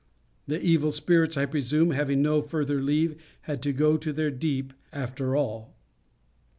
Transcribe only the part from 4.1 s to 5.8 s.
their deep after all.